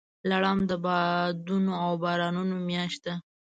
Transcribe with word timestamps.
لړم 0.31 0.57
د 0.69 0.71
بادونو 0.85 1.71
او 1.83 1.91
بارانونو 2.03 2.55
میاشت 2.69 2.99
ده. 3.05 3.13